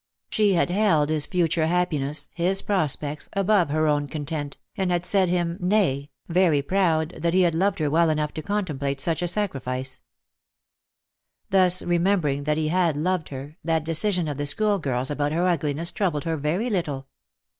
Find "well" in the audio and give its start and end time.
7.87-8.09